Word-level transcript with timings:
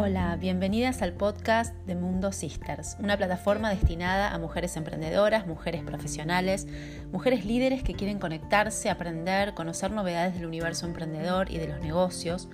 Hola, 0.00 0.36
bienvenidas 0.36 1.02
al 1.02 1.12
podcast 1.12 1.74
de 1.86 1.96
Mundo 1.96 2.30
Sisters, 2.30 2.96
una 3.00 3.16
plataforma 3.16 3.68
destinada 3.68 4.32
a 4.32 4.38
mujeres 4.38 4.76
emprendedoras, 4.76 5.48
mujeres 5.48 5.82
profesionales, 5.82 6.68
mujeres 7.10 7.44
líderes 7.44 7.82
que 7.82 7.94
quieren 7.94 8.20
conectarse, 8.20 8.90
aprender, 8.90 9.54
conocer 9.54 9.90
novedades 9.90 10.34
del 10.34 10.46
universo 10.46 10.86
emprendedor 10.86 11.50
y 11.50 11.58
de 11.58 11.66
los 11.66 11.80
negocios. 11.80 12.48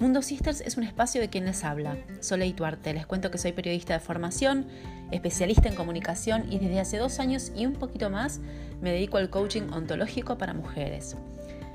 Mundo 0.00 0.22
Sisters 0.22 0.62
es 0.62 0.78
un 0.78 0.84
espacio 0.84 1.20
de 1.20 1.28
quien 1.28 1.44
les 1.44 1.62
habla. 1.62 1.98
Soy 2.20 2.54
Tuarte, 2.54 2.94
les 2.94 3.04
cuento 3.04 3.30
que 3.30 3.36
soy 3.36 3.52
periodista 3.52 3.92
de 3.92 4.00
formación, 4.00 4.66
especialista 5.10 5.68
en 5.68 5.74
comunicación 5.74 6.50
y 6.50 6.58
desde 6.58 6.80
hace 6.80 6.96
dos 6.96 7.18
años 7.18 7.52
y 7.54 7.66
un 7.66 7.74
poquito 7.74 8.08
más 8.08 8.40
me 8.80 8.92
dedico 8.92 9.18
al 9.18 9.28
coaching 9.28 9.68
ontológico 9.74 10.38
para 10.38 10.54
mujeres. 10.54 11.16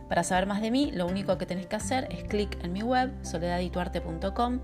Para 0.10 0.24
saber 0.24 0.46
más 0.46 0.62
de 0.62 0.72
mí, 0.72 0.92
lo 0.94 1.06
único 1.06 1.38
que 1.38 1.46
tenés 1.46 1.68
que 1.68 1.76
hacer 1.76 2.08
es 2.12 2.24
clic 2.24 2.58
en 2.64 2.72
mi 2.74 2.82
web, 2.82 3.12
soledadituarte.com, 3.24 4.62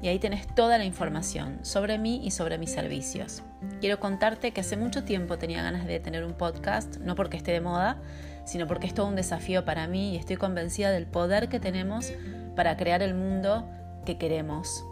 y 0.00 0.08
ahí 0.08 0.18
tenés 0.18 0.46
toda 0.46 0.78
la 0.78 0.84
información 0.84 1.58
sobre 1.62 1.98
mí 1.98 2.20
y 2.24 2.30
sobre 2.30 2.58
mis 2.58 2.70
servicios. 2.70 3.42
Quiero 3.80 3.98
contarte 3.98 4.52
que 4.52 4.60
hace 4.60 4.76
mucho 4.76 5.04
tiempo 5.04 5.38
tenía 5.38 5.62
ganas 5.62 5.86
de 5.86 5.98
tener 6.00 6.24
un 6.24 6.34
podcast, 6.34 6.98
no 6.98 7.14
porque 7.14 7.36
esté 7.36 7.52
de 7.52 7.60
moda, 7.60 8.00
sino 8.44 8.66
porque 8.66 8.86
es 8.86 8.94
todo 8.94 9.06
un 9.06 9.16
desafío 9.16 9.64
para 9.64 9.86
mí 9.88 10.14
y 10.14 10.16
estoy 10.16 10.36
convencida 10.36 10.90
del 10.90 11.06
poder 11.06 11.48
que 11.48 11.60
tenemos 11.60 12.12
para 12.54 12.76
crear 12.76 13.02
el 13.02 13.14
mundo 13.14 13.68
que 14.06 14.18
queremos. 14.18 14.84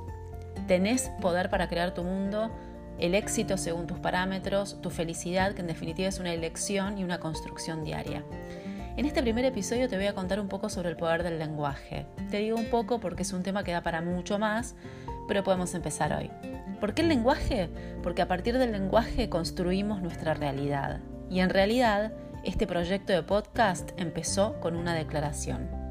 Tenés 0.66 1.10
poder 1.20 1.48
para 1.48 1.68
crear 1.68 1.94
tu 1.94 2.02
mundo, 2.02 2.50
el 2.98 3.14
éxito 3.14 3.56
según 3.56 3.86
tus 3.86 3.98
parámetros, 3.98 4.80
tu 4.80 4.90
felicidad, 4.90 5.52
que 5.52 5.60
en 5.60 5.68
definitiva 5.68 6.08
es 6.08 6.18
una 6.18 6.32
elección 6.32 6.98
y 6.98 7.04
una 7.04 7.20
construcción 7.20 7.84
diaria. 7.84 8.24
En 8.96 9.04
este 9.04 9.20
primer 9.20 9.44
episodio 9.44 9.90
te 9.90 9.96
voy 9.96 10.06
a 10.06 10.14
contar 10.14 10.40
un 10.40 10.48
poco 10.48 10.70
sobre 10.70 10.88
el 10.88 10.96
poder 10.96 11.22
del 11.22 11.38
lenguaje. 11.38 12.06
Te 12.30 12.38
digo 12.38 12.56
un 12.56 12.70
poco 12.70 12.98
porque 12.98 13.24
es 13.24 13.32
un 13.34 13.42
tema 13.42 13.62
que 13.62 13.72
da 13.72 13.82
para 13.82 14.00
mucho 14.00 14.38
más, 14.38 14.74
pero 15.28 15.44
podemos 15.44 15.74
empezar 15.74 16.14
hoy. 16.14 16.30
¿Por 16.80 16.94
qué 16.94 17.02
el 17.02 17.08
lenguaje? 17.08 17.68
Porque 18.02 18.22
a 18.22 18.28
partir 18.28 18.56
del 18.56 18.72
lenguaje 18.72 19.28
construimos 19.28 20.00
nuestra 20.00 20.32
realidad. 20.32 21.00
Y 21.28 21.40
en 21.40 21.50
realidad, 21.50 22.14
este 22.42 22.66
proyecto 22.66 23.12
de 23.12 23.22
podcast 23.22 23.90
empezó 23.98 24.58
con 24.60 24.74
una 24.76 24.94
declaración. 24.94 25.85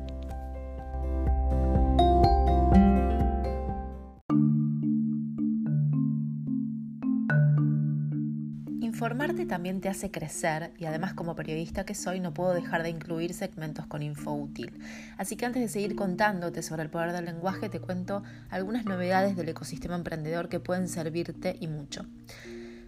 Informarte 8.95 9.45
también 9.45 9.81
te 9.81 9.89
hace 9.89 10.09
crecer 10.09 10.71
y 10.77 10.85
además 10.85 11.13
como 11.13 11.35
periodista 11.35 11.83
que 11.83 11.93
soy 11.93 12.21
no 12.21 12.33
puedo 12.33 12.53
dejar 12.53 12.81
de 12.81 12.87
incluir 12.87 13.33
segmentos 13.33 13.85
con 13.87 14.01
info 14.01 14.31
útil. 14.31 14.71
Así 15.17 15.35
que 15.35 15.45
antes 15.45 15.61
de 15.61 15.67
seguir 15.67 15.97
contándote 15.97 16.63
sobre 16.63 16.83
el 16.83 16.89
poder 16.89 17.11
del 17.11 17.25
lenguaje 17.25 17.67
te 17.67 17.81
cuento 17.81 18.23
algunas 18.49 18.85
novedades 18.85 19.35
del 19.35 19.49
ecosistema 19.49 19.95
emprendedor 19.95 20.47
que 20.47 20.61
pueden 20.61 20.87
servirte 20.87 21.57
y 21.59 21.67
mucho. 21.67 22.05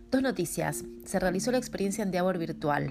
Dos 0.10 0.22
noticias. 0.22 0.86
Se 1.04 1.20
realizó 1.20 1.52
la 1.52 1.58
experiencia 1.58 2.06
en 2.06 2.12
Diabor 2.12 2.38
virtual. 2.38 2.90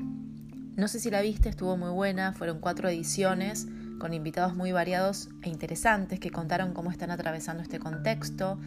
No 0.76 0.86
sé 0.86 1.00
si 1.00 1.10
la 1.10 1.22
viste, 1.22 1.48
estuvo 1.48 1.74
muy 1.78 1.92
buena, 1.92 2.34
fueron 2.34 2.60
cuatro 2.60 2.86
ediciones 2.90 3.66
con 3.98 4.12
invitados 4.12 4.54
muy 4.54 4.72
variados 4.72 5.30
e 5.40 5.48
interesantes 5.48 6.20
que 6.20 6.30
contaron 6.30 6.74
cómo 6.74 6.90
están 6.90 7.10
atravesando 7.10 7.62
este 7.62 7.78
contexto, 7.78 8.58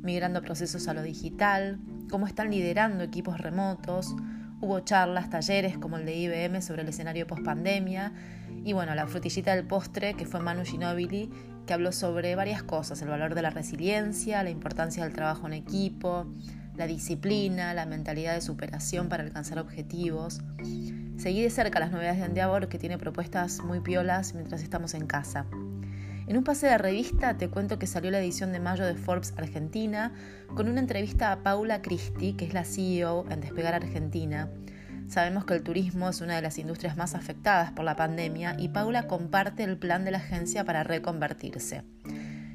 migrando 0.00 0.42
procesos 0.42 0.86
a 0.86 0.94
lo 0.94 1.02
digital, 1.02 1.80
cómo 2.10 2.26
están 2.26 2.50
liderando 2.50 3.04
equipos 3.04 3.38
remotos. 3.38 4.14
Hubo 4.60 4.80
charlas, 4.80 5.30
talleres 5.30 5.78
como 5.78 5.98
el 5.98 6.06
de 6.06 6.16
IBM 6.16 6.62
sobre 6.62 6.82
el 6.82 6.88
escenario 6.88 7.26
post-pandemia. 7.26 8.12
Y 8.64 8.72
bueno, 8.72 8.94
la 8.94 9.06
frutillita 9.06 9.54
del 9.54 9.66
postre 9.66 10.14
que 10.14 10.26
fue 10.26 10.40
Manu 10.40 10.64
Ginobili, 10.64 11.30
que 11.66 11.74
habló 11.74 11.92
sobre 11.92 12.34
varias 12.34 12.62
cosas, 12.62 13.02
el 13.02 13.08
valor 13.08 13.34
de 13.34 13.42
la 13.42 13.50
resiliencia, 13.50 14.42
la 14.42 14.50
importancia 14.50 15.04
del 15.04 15.12
trabajo 15.12 15.46
en 15.46 15.52
equipo, 15.52 16.26
la 16.76 16.86
disciplina, 16.86 17.74
la 17.74 17.86
mentalidad 17.86 18.34
de 18.34 18.40
superación 18.40 19.08
para 19.08 19.22
alcanzar 19.22 19.58
objetivos. 19.58 20.40
Seguí 21.16 21.42
de 21.42 21.50
cerca 21.50 21.80
las 21.80 21.90
novedades 21.90 22.18
de 22.18 22.26
Endeavor, 22.26 22.68
que 22.68 22.78
tiene 22.78 22.98
propuestas 22.98 23.60
muy 23.60 23.80
piolas 23.80 24.34
mientras 24.34 24.62
estamos 24.62 24.94
en 24.94 25.06
casa. 25.06 25.46
En 26.26 26.36
un 26.36 26.42
pase 26.42 26.66
de 26.66 26.76
revista 26.76 27.36
te 27.36 27.48
cuento 27.48 27.78
que 27.78 27.86
salió 27.86 28.10
la 28.10 28.18
edición 28.18 28.52
de 28.52 28.58
mayo 28.58 28.84
de 28.84 28.96
Forbes 28.96 29.32
Argentina 29.36 30.12
con 30.56 30.68
una 30.68 30.80
entrevista 30.80 31.30
a 31.30 31.44
Paula 31.44 31.82
Cristi, 31.82 32.32
que 32.32 32.46
es 32.46 32.52
la 32.52 32.64
CEO 32.64 33.26
en 33.30 33.40
Despegar 33.40 33.74
Argentina. 33.74 34.50
Sabemos 35.06 35.44
que 35.44 35.54
el 35.54 35.62
turismo 35.62 36.08
es 36.08 36.20
una 36.20 36.34
de 36.34 36.42
las 36.42 36.58
industrias 36.58 36.96
más 36.96 37.14
afectadas 37.14 37.70
por 37.70 37.84
la 37.84 37.94
pandemia 37.94 38.56
y 38.58 38.70
Paula 38.70 39.06
comparte 39.06 39.62
el 39.62 39.78
plan 39.78 40.04
de 40.04 40.10
la 40.10 40.18
agencia 40.18 40.64
para 40.64 40.82
reconvertirse. 40.82 41.84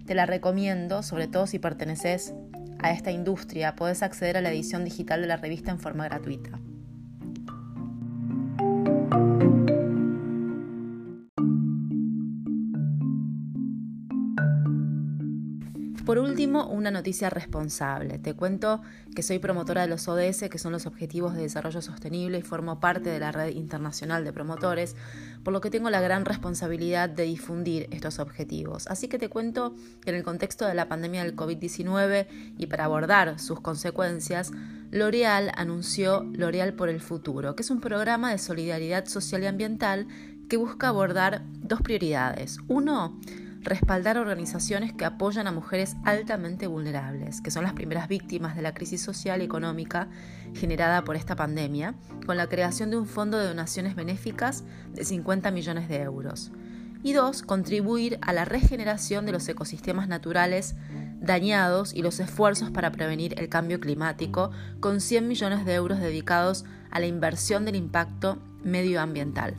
Te 0.05 0.15
la 0.15 0.25
recomiendo, 0.25 1.01
sobre 1.01 1.29
todo 1.29 1.47
si 1.47 1.57
perteneces 1.57 2.33
a 2.79 2.91
esta 2.91 3.11
industria, 3.11 3.77
puedes 3.77 4.03
acceder 4.03 4.35
a 4.35 4.41
la 4.41 4.51
edición 4.51 4.83
digital 4.83 5.21
de 5.21 5.27
la 5.27 5.37
revista 5.37 5.71
en 5.71 5.79
forma 5.79 6.03
gratuita. 6.03 6.59
Por 16.11 16.19
último, 16.19 16.67
una 16.67 16.91
noticia 16.91 17.29
responsable. 17.29 18.19
Te 18.19 18.33
cuento 18.33 18.81
que 19.15 19.23
soy 19.23 19.39
promotora 19.39 19.83
de 19.83 19.87
los 19.87 20.09
ODS, 20.09 20.49
que 20.49 20.57
son 20.57 20.73
los 20.73 20.85
Objetivos 20.85 21.35
de 21.35 21.43
Desarrollo 21.43 21.81
Sostenible, 21.81 22.37
y 22.37 22.41
formo 22.41 22.81
parte 22.81 23.09
de 23.09 23.17
la 23.21 23.31
red 23.31 23.55
internacional 23.55 24.25
de 24.25 24.33
promotores, 24.33 24.97
por 25.41 25.53
lo 25.53 25.61
que 25.61 25.69
tengo 25.69 25.89
la 25.89 26.01
gran 26.01 26.25
responsabilidad 26.25 27.07
de 27.07 27.23
difundir 27.23 27.87
estos 27.91 28.19
objetivos. 28.19 28.87
Así 28.87 29.07
que 29.07 29.19
te 29.19 29.29
cuento 29.29 29.73
que 30.01 30.09
en 30.09 30.17
el 30.17 30.23
contexto 30.23 30.65
de 30.65 30.73
la 30.73 30.89
pandemia 30.89 31.23
del 31.23 31.33
COVID-19 31.33 32.27
y 32.57 32.65
para 32.65 32.83
abordar 32.83 33.39
sus 33.39 33.61
consecuencias, 33.61 34.51
L'Oreal 34.91 35.53
anunció 35.55 36.23
L'Oreal 36.33 36.73
por 36.73 36.89
el 36.89 36.99
Futuro, 36.99 37.55
que 37.55 37.63
es 37.63 37.71
un 37.71 37.79
programa 37.79 38.31
de 38.31 38.37
solidaridad 38.37 39.05
social 39.05 39.43
y 39.43 39.45
ambiental 39.45 40.09
que 40.49 40.57
busca 40.57 40.89
abordar 40.89 41.45
dos 41.61 41.81
prioridades. 41.81 42.57
Uno, 42.67 43.17
respaldar 43.63 44.17
organizaciones 44.17 44.93
que 44.93 45.05
apoyan 45.05 45.47
a 45.47 45.51
mujeres 45.51 45.95
altamente 46.03 46.67
vulnerables, 46.67 47.41
que 47.41 47.51
son 47.51 47.63
las 47.63 47.73
primeras 47.73 48.07
víctimas 48.07 48.55
de 48.55 48.61
la 48.61 48.73
crisis 48.73 49.01
social 49.01 49.41
y 49.41 49.45
económica 49.45 50.07
generada 50.55 51.03
por 51.03 51.15
esta 51.15 51.35
pandemia, 51.35 51.95
con 52.25 52.37
la 52.37 52.47
creación 52.47 52.89
de 52.89 52.97
un 52.97 53.05
fondo 53.05 53.37
de 53.37 53.47
donaciones 53.47 53.95
benéficas 53.95 54.63
de 54.93 55.05
50 55.05 55.51
millones 55.51 55.87
de 55.87 56.01
euros. 56.01 56.51
Y 57.03 57.13
dos, 57.13 57.41
contribuir 57.41 58.19
a 58.21 58.33
la 58.33 58.45
regeneración 58.45 59.25
de 59.25 59.31
los 59.31 59.47
ecosistemas 59.47 60.07
naturales 60.07 60.75
dañados 61.19 61.93
y 61.93 62.01
los 62.01 62.19
esfuerzos 62.19 62.71
para 62.71 62.91
prevenir 62.91 63.39
el 63.39 63.47
cambio 63.47 63.79
climático, 63.79 64.51
con 64.79 65.01
100 65.01 65.27
millones 65.27 65.65
de 65.65 65.75
euros 65.75 65.99
dedicados 65.99 66.65
a 66.89 66.99
la 66.99 67.05
inversión 67.05 67.63
del 67.65 67.75
impacto 67.75 68.39
medioambiental. 68.63 69.55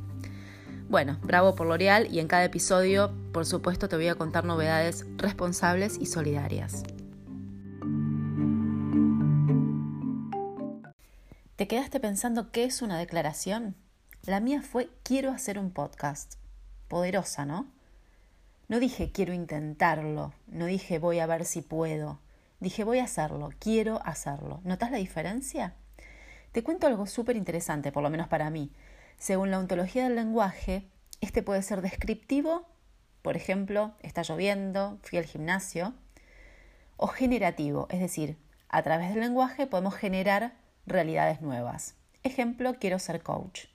Bueno, 0.93 1.17
bravo 1.23 1.55
por 1.55 1.67
L'Oreal 1.67 2.15
y 2.15 2.21
en 2.21 2.29
cada 2.29 2.45
episodio, 2.45 3.15
por 3.33 3.47
supuesto, 3.47 3.89
te 3.89 3.97
voy 3.97 4.09
a 4.09 4.15
contar 4.15 4.45
novedades 4.45 5.07
responsables 5.17 5.97
y 5.99 6.05
solidarias. 6.05 6.83
¿Te 11.57 11.67
quedaste 11.67 11.99
pensando 11.99 12.53
qué 12.53 12.65
es 12.65 12.83
una 12.83 12.99
declaración? 12.99 13.75
La 14.27 14.41
mía 14.41 14.61
fue 14.61 14.91
quiero 15.03 15.31
hacer 15.31 15.59
un 15.59 15.71
podcast. 15.71 16.35
Poderosa, 16.89 17.47
¿no? 17.47 17.69
No 18.69 18.79
dije 18.79 19.13
quiero 19.13 19.33
intentarlo, 19.33 20.35
no 20.47 20.67
dije 20.67 20.99
voy 20.99 21.21
a 21.21 21.27
ver 21.27 21.47
si 21.47 21.63
puedo. 21.63 22.19
Dije 22.61 22.85
voy 22.85 22.99
a 22.99 23.05
hacerlo, 23.05 23.49
quiero 23.59 24.03
hacerlo. 24.05 24.61
¿Notas 24.63 24.91
la 24.91 24.99
diferencia? 24.99 25.73
Te 26.53 26.63
cuento 26.63 26.87
algo 26.87 27.07
súper 27.07 27.37
interesante, 27.37 27.93
por 27.93 28.03
lo 28.03 28.11
menos 28.11 28.29
para 28.29 28.51
mí. 28.51 28.71
Según 29.19 29.51
la 29.51 29.59
ontología 29.59 30.05
del 30.05 30.17
lenguaje, 30.17 30.89
este 31.21 31.43
puede 31.43 31.63
ser 31.63 31.83
descriptivo, 31.83 32.67
por 33.23 33.37
ejemplo, 33.37 33.95
está 34.01 34.23
lloviendo, 34.23 34.99
fui 35.03 35.19
al 35.19 35.25
gimnasio, 35.25 35.95
o 36.97 37.07
generativo, 37.07 37.87
es 37.91 38.01
decir, 38.01 38.37
a 38.69 38.83
través 38.83 39.11
del 39.11 39.21
lenguaje 39.21 39.67
podemos 39.67 39.95
generar 39.95 40.55
realidades 40.87 41.41
nuevas. 41.41 41.95
Ejemplo, 42.23 42.75
quiero 42.79 42.99
ser 42.99 43.23
coach. 43.23 43.67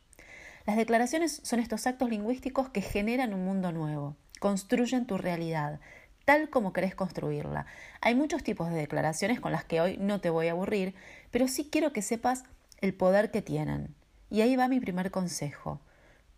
Las 0.66 0.76
declaraciones 0.76 1.40
son 1.44 1.60
estos 1.60 1.88
actos 1.88 2.10
lingüísticos 2.10 2.70
que 2.70 2.82
generan 2.82 3.34
un 3.34 3.46
mundo 3.46 3.72
nuevo, 3.72 4.18
construyen 4.40 5.06
tu 5.06 5.18
realidad, 5.18 5.80
tal 6.26 6.50
como 6.50 6.74
querés 6.74 6.94
construirla. 6.94 7.66
Hay 8.02 8.16
muchos 8.16 8.44
tipos 8.44 8.70
de 8.70 8.76
declaraciones 8.76 9.40
con 9.40 9.54
las 9.54 9.64
que 9.64 9.80
hoy 9.80 9.98
no 9.98 10.20
te 10.20 10.30
voy 10.30 10.50
a 10.50 10.52
aburrir, 10.52 10.94
pero 11.32 11.48
sí 11.48 11.70
quiero 11.72 11.94
que 11.94 12.02
sepas 12.02 12.44
el 12.82 12.94
poder 12.94 13.32
que 13.32 13.42
tienen. 13.42 13.96
Y 14.30 14.42
ahí 14.42 14.56
va 14.56 14.68
mi 14.68 14.80
primer 14.80 15.12
consejo. 15.12 15.80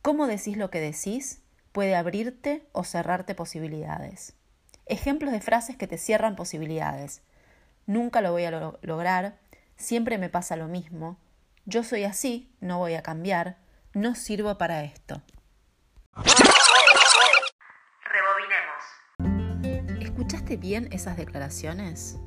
¿Cómo 0.02 0.28
decís 0.28 0.58
lo 0.58 0.70
que 0.70 0.80
decís? 0.80 1.42
Puede 1.72 1.96
abrirte 1.96 2.66
o 2.72 2.84
cerrarte 2.84 3.36
posibilidades. 3.36 4.34
Ejemplos 4.86 5.32
de 5.32 5.42
frases 5.42 5.76
que 5.76 5.88
te 5.88 5.98
cierran 5.98 6.36
posibilidades. 6.36 7.22
Nunca 7.86 8.22
lo 8.22 8.32
voy 8.32 8.46
a 8.46 8.74
lograr, 8.82 9.38
siempre 9.76 10.18
me 10.18 10.30
pasa 10.30 10.56
lo 10.56 10.68
mismo, 10.68 11.18
yo 11.66 11.84
soy 11.84 12.04
así, 12.04 12.52
no 12.62 12.80
voy 12.80 12.96
a 12.96 13.04
cambiar, 13.04 13.58
no 13.94 14.16
sirvo 14.16 14.58
para 14.58 14.84
esto. 14.84 15.22
¿Escuchaste 20.02 20.58
bien 20.58 20.90
esas 20.92 21.16
declaraciones? 21.16 22.18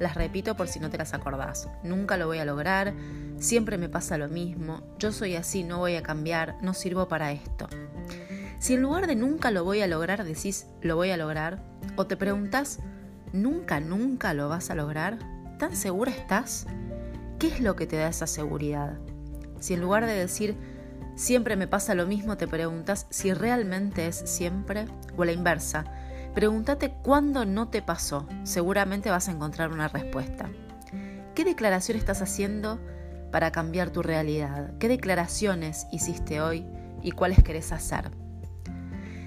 Las 0.00 0.14
repito 0.14 0.56
por 0.56 0.68
si 0.68 0.80
no 0.80 0.90
te 0.90 0.98
las 0.98 1.14
acordás. 1.14 1.68
Nunca 1.82 2.16
lo 2.16 2.26
voy 2.26 2.38
a 2.38 2.44
lograr, 2.44 2.94
siempre 3.38 3.78
me 3.78 3.88
pasa 3.88 4.18
lo 4.18 4.28
mismo, 4.28 4.82
yo 4.98 5.12
soy 5.12 5.36
así, 5.36 5.64
no 5.64 5.78
voy 5.78 5.96
a 5.96 6.02
cambiar, 6.02 6.56
no 6.62 6.74
sirvo 6.74 7.08
para 7.08 7.32
esto. 7.32 7.68
Si 8.58 8.74
en 8.74 8.82
lugar 8.82 9.06
de 9.06 9.14
nunca 9.14 9.50
lo 9.50 9.64
voy 9.64 9.82
a 9.82 9.86
lograr 9.86 10.24
decís 10.24 10.66
lo 10.82 10.96
voy 10.96 11.10
a 11.10 11.16
lograr, 11.16 11.62
o 11.96 12.06
te 12.06 12.16
preguntas 12.16 12.80
nunca, 13.32 13.80
nunca 13.80 14.34
lo 14.34 14.48
vas 14.48 14.70
a 14.70 14.74
lograr, 14.74 15.18
¿tan 15.58 15.76
segura 15.76 16.10
estás? 16.10 16.66
¿Qué 17.38 17.48
es 17.48 17.60
lo 17.60 17.76
que 17.76 17.86
te 17.86 17.96
da 17.96 18.08
esa 18.08 18.26
seguridad? 18.26 18.98
Si 19.60 19.74
en 19.74 19.80
lugar 19.80 20.06
de 20.06 20.14
decir 20.14 20.56
siempre 21.14 21.56
me 21.56 21.66
pasa 21.66 21.94
lo 21.94 22.06
mismo, 22.06 22.36
te 22.36 22.48
preguntas 22.48 23.06
si 23.10 23.32
realmente 23.32 24.06
es 24.06 24.16
siempre 24.16 24.86
o 25.16 25.24
la 25.24 25.32
inversa, 25.32 25.84
Pregúntate 26.34 26.92
cuándo 27.02 27.44
no 27.44 27.68
te 27.68 27.82
pasó. 27.82 28.26
Seguramente 28.44 29.10
vas 29.10 29.28
a 29.28 29.32
encontrar 29.32 29.72
una 29.72 29.88
respuesta. 29.88 30.48
¿Qué 31.34 31.44
declaración 31.44 31.96
estás 31.96 32.22
haciendo 32.22 32.80
para 33.30 33.52
cambiar 33.52 33.90
tu 33.90 34.02
realidad? 34.02 34.72
¿Qué 34.78 34.88
declaraciones 34.88 35.86
hiciste 35.92 36.40
hoy 36.40 36.66
y 37.02 37.12
cuáles 37.12 37.42
querés 37.42 37.72
hacer? 37.72 38.10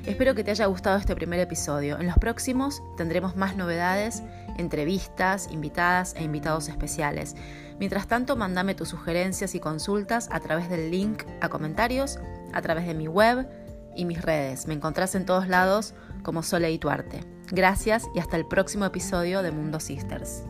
Espero 0.05 0.33
que 0.33 0.43
te 0.43 0.51
haya 0.51 0.65
gustado 0.65 0.97
este 0.97 1.15
primer 1.15 1.39
episodio. 1.39 1.99
En 1.99 2.07
los 2.07 2.17
próximos 2.17 2.81
tendremos 2.97 3.35
más 3.35 3.55
novedades, 3.55 4.23
entrevistas, 4.57 5.47
invitadas 5.51 6.15
e 6.17 6.23
invitados 6.23 6.69
especiales. 6.69 7.35
Mientras 7.79 8.07
tanto, 8.07 8.35
mándame 8.35 8.73
tus 8.73 8.89
sugerencias 8.89 9.53
y 9.53 9.59
consultas 9.59 10.27
a 10.31 10.39
través 10.39 10.69
del 10.69 10.89
link 10.89 11.23
a 11.39 11.49
comentarios, 11.49 12.19
a 12.51 12.61
través 12.61 12.87
de 12.87 12.95
mi 12.95 13.07
web 13.07 13.47
y 13.95 14.05
mis 14.05 14.21
redes. 14.21 14.65
Me 14.65 14.73
encontrás 14.73 15.13
en 15.13 15.25
todos 15.25 15.47
lados 15.47 15.93
como 16.23 16.43
Sole 16.43 16.71
y 16.71 16.79
Tuarte. 16.79 17.21
Gracias 17.51 18.05
y 18.15 18.19
hasta 18.19 18.37
el 18.37 18.45
próximo 18.45 18.85
episodio 18.85 19.41
de 19.41 19.51
Mundo 19.51 19.79
Sisters. 19.79 20.43